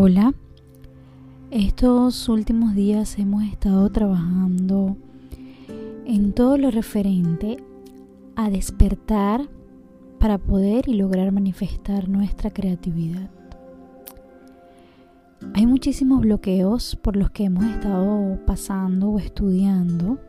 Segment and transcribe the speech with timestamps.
[0.00, 0.32] Hola,
[1.50, 4.96] estos últimos días hemos estado trabajando
[6.06, 7.56] en todo lo referente
[8.36, 9.48] a despertar
[10.20, 13.28] para poder y lograr manifestar nuestra creatividad.
[15.54, 20.20] Hay muchísimos bloqueos por los que hemos estado pasando o estudiando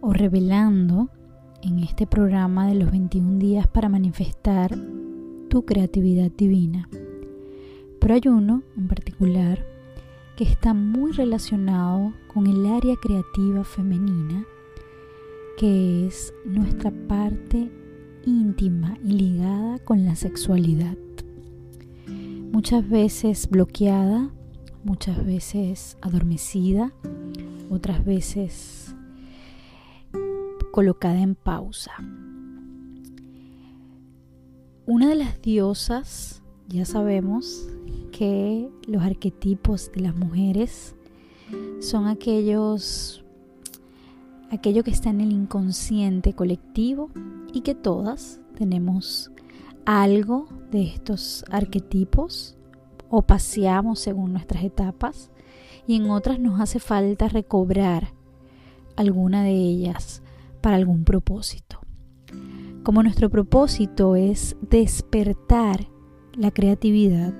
[0.00, 1.08] o revelando
[1.62, 4.76] en este programa de los 21 días para manifestar
[5.48, 6.88] tu creatividad divina.
[8.00, 9.64] Pero hay uno en particular
[10.36, 14.46] que está muy relacionado con el área creativa femenina,
[15.58, 17.70] que es nuestra parte
[18.24, 20.96] íntima y ligada con la sexualidad.
[22.52, 24.30] Muchas veces bloqueada,
[24.82, 26.92] muchas veces adormecida,
[27.68, 28.94] otras veces
[30.72, 31.92] colocada en pausa.
[34.86, 36.39] Una de las diosas,
[36.70, 37.68] ya sabemos
[38.12, 40.94] que los arquetipos de las mujeres
[41.80, 43.24] son aquellos
[44.52, 47.10] aquello que está en el inconsciente colectivo
[47.52, 49.30] y que todas tenemos
[49.84, 52.56] algo de estos arquetipos
[53.08, 55.30] o paseamos según nuestras etapas
[55.86, 58.12] y en otras nos hace falta recobrar
[58.96, 60.22] alguna de ellas
[60.60, 61.80] para algún propósito.
[62.84, 65.88] Como nuestro propósito es despertar
[66.34, 67.34] la creatividad.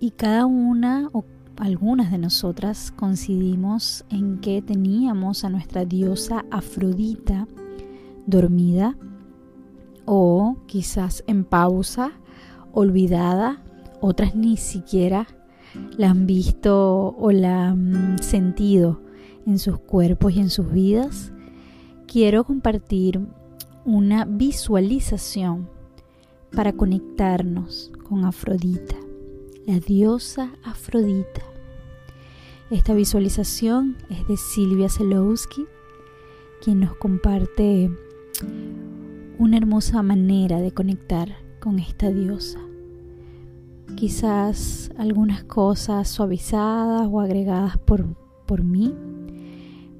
[0.00, 1.24] Y cada una o
[1.56, 7.48] algunas de nosotras coincidimos en que teníamos a nuestra diosa Afrodita
[8.26, 8.96] dormida
[10.04, 12.12] o quizás en pausa,
[12.72, 13.62] olvidada,
[14.00, 15.26] otras ni siquiera
[15.96, 19.00] la han visto o la han sentido
[19.46, 21.32] en sus cuerpos y en sus vidas.
[22.06, 23.20] Quiero compartir
[23.84, 25.68] una visualización
[26.54, 28.96] para conectarnos con Afrodita,
[29.66, 31.42] la diosa Afrodita.
[32.70, 35.66] Esta visualización es de Silvia Zelowski,
[36.62, 37.90] quien nos comparte
[39.38, 42.58] una hermosa manera de conectar con esta diosa.
[43.96, 48.04] Quizás algunas cosas suavizadas o agregadas por,
[48.46, 48.94] por mí,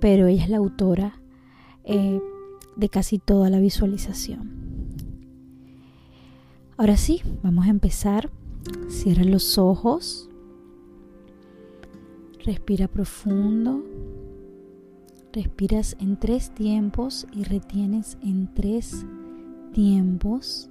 [0.00, 1.20] pero ella es la autora
[1.84, 2.20] eh,
[2.76, 4.63] de casi toda la visualización.
[6.76, 8.30] Ahora sí, vamos a empezar.
[8.88, 10.28] Cierra los ojos.
[12.44, 13.84] Respira profundo.
[15.32, 19.04] Respiras en tres tiempos y retienes en tres
[19.72, 20.70] tiempos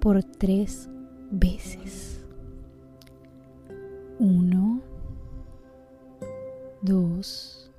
[0.00, 0.88] por tres
[1.30, 2.20] veces.
[4.18, 4.80] Uno,
[6.82, 7.70] dos,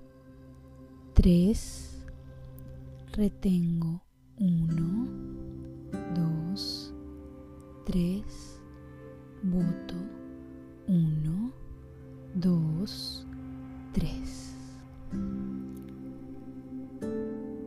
[1.13, 1.85] tres
[3.15, 4.01] retengo
[4.37, 5.07] uno,
[6.13, 6.24] dos,
[7.85, 8.59] tres,
[9.43, 9.93] voto
[10.87, 11.53] uno,
[12.33, 13.25] dos,
[13.93, 14.55] tres.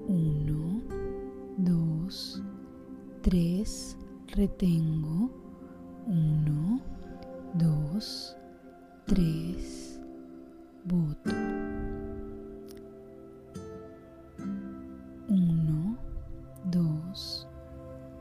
[0.08, 0.82] Uno,
[1.56, 2.42] dos,
[3.22, 3.96] tres,
[4.34, 5.30] retengo
[6.06, 6.80] uno,
[7.54, 8.36] dos,
[9.06, 10.00] tres,
[10.84, 11.48] voto.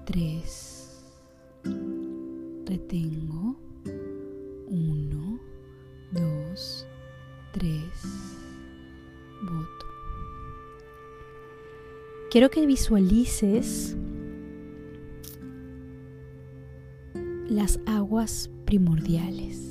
[0.08, 0.77] 3.
[2.88, 3.58] Retengo.
[4.70, 5.40] 1,
[6.14, 6.88] 2,
[7.52, 7.82] 3.
[9.42, 9.86] Voto.
[12.32, 13.98] Quiero que visualices
[17.50, 19.70] las aguas primordiales.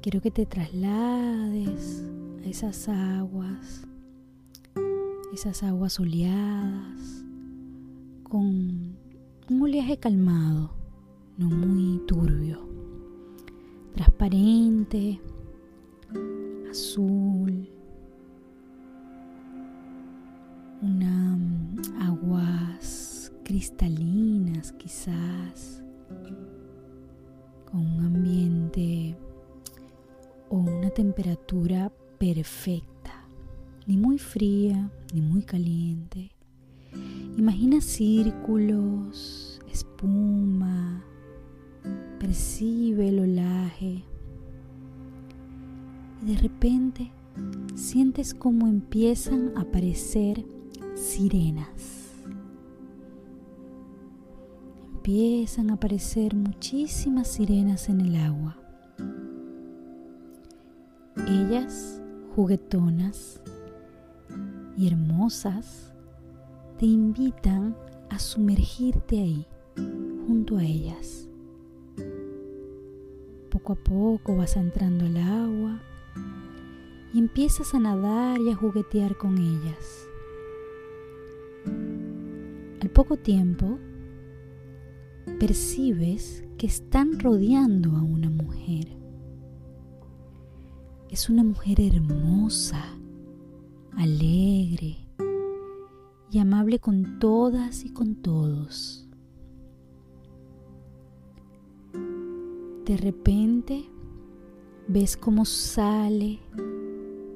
[0.00, 2.02] Quiero que te traslades
[2.42, 3.86] a esas aguas,
[5.34, 7.26] esas aguas soleadas,
[8.22, 8.96] con
[9.48, 10.70] un oleaje calmado,
[11.38, 12.58] no muy turbio,
[13.94, 15.20] transparente,
[16.68, 17.68] azul,
[20.82, 25.80] unas aguas cristalinas quizás,
[27.70, 29.16] con un ambiente
[30.48, 33.28] o una temperatura perfecta,
[33.86, 36.35] ni muy fría ni muy caliente
[37.36, 41.04] Imagina círculos, espuma,
[42.18, 44.04] percibe el olaje
[46.22, 47.12] y de repente
[47.74, 50.44] sientes cómo empiezan a aparecer
[50.94, 52.14] sirenas.
[54.94, 58.56] Empiezan a aparecer muchísimas sirenas en el agua.
[61.28, 62.00] Ellas
[62.34, 63.40] juguetonas
[64.76, 65.92] y hermosas
[66.78, 67.74] te invitan
[68.10, 69.46] a sumergirte ahí,
[70.26, 71.28] junto a ellas.
[73.50, 75.80] Poco a poco vas entrando al agua
[77.14, 80.06] y empiezas a nadar y a juguetear con ellas.
[82.82, 83.78] Al poco tiempo,
[85.40, 88.88] percibes que están rodeando a una mujer.
[91.08, 92.84] Es una mujer hermosa,
[93.96, 95.05] alegre
[96.38, 99.08] amable con todas y con todos.
[102.84, 103.84] De repente
[104.88, 106.38] ves cómo sale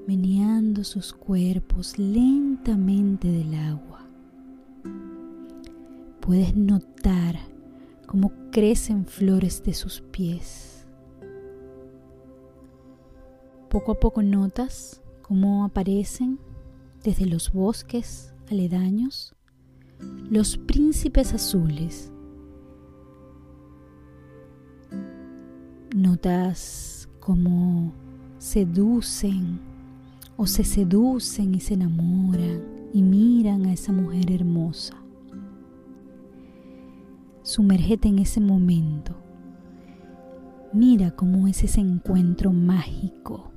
[0.06, 4.06] meneando sus cuerpos lentamente del agua.
[6.20, 7.36] Puedes notar
[8.06, 10.86] cómo crecen flores de sus pies.
[13.68, 16.40] Poco a poco notas cómo aparecen
[17.04, 19.34] desde los bosques aledaños
[20.30, 22.12] los príncipes azules.
[25.94, 27.92] Notas cómo
[28.38, 29.60] seducen
[30.36, 32.62] o se seducen y se enamoran
[32.94, 34.96] y miran a esa mujer hermosa.
[37.42, 39.14] Sumérgete en ese momento.
[40.72, 43.50] Mira cómo es ese encuentro mágico,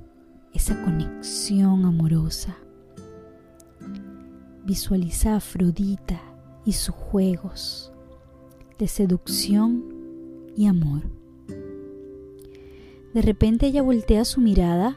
[0.52, 2.56] esa conexión amorosa.
[4.64, 6.20] Visualiza a Afrodita
[6.64, 7.92] y sus juegos
[8.78, 9.84] de seducción
[10.56, 11.02] y amor.
[13.12, 14.96] De repente ella voltea su mirada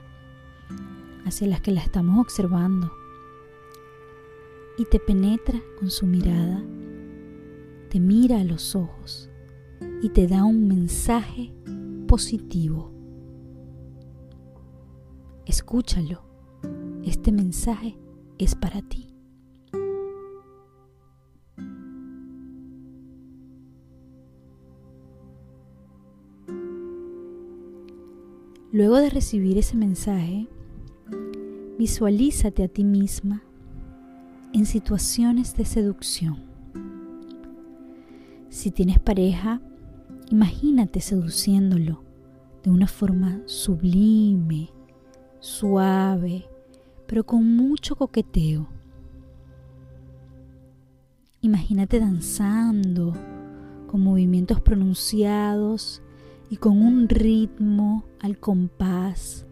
[1.25, 2.91] hacia las que la estamos observando
[4.77, 6.63] y te penetra con su mirada
[7.89, 9.29] te mira a los ojos
[10.01, 11.53] y te da un mensaje
[12.07, 12.91] positivo.
[15.45, 16.21] Escúchalo.
[17.03, 17.97] Este mensaje
[18.37, 19.06] es para ti.
[28.77, 30.47] Luego de recibir ese mensaje,
[31.79, 33.41] visualízate a ti misma
[34.53, 36.43] en situaciones de seducción.
[38.49, 39.61] Si tienes pareja,
[40.29, 42.03] imagínate seduciéndolo
[42.61, 44.69] de una forma sublime,
[45.39, 46.45] suave,
[47.07, 48.69] pero con mucho coqueteo.
[51.41, 53.15] Imagínate danzando
[53.87, 56.03] con movimientos pronunciados
[56.49, 59.45] y con un ritmo al compás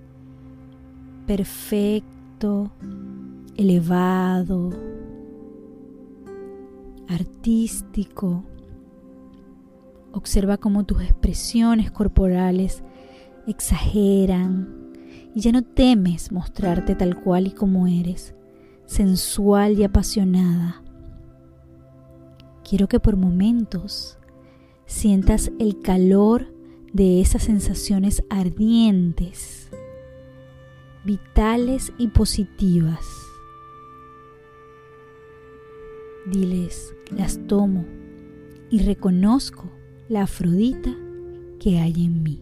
[1.26, 2.72] perfecto,
[3.58, 4.70] elevado,
[7.08, 8.44] artístico
[10.16, 12.84] Observa cómo tus expresiones corporales
[13.48, 14.94] exageran
[15.36, 18.34] y ya no temes mostrarte tal cual y como eres,
[18.86, 20.82] sensual y apasionada.
[22.64, 24.18] Quiero que por momentos
[24.86, 26.55] sientas el calor
[26.96, 29.70] de esas sensaciones ardientes,
[31.04, 33.06] vitales y positivas.
[36.26, 37.86] Diles, las tomo
[38.70, 39.70] y reconozco
[40.08, 40.96] la Afrodita
[41.60, 42.42] que hay en mí.